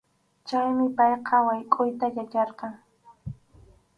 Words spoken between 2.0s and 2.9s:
yacharqan.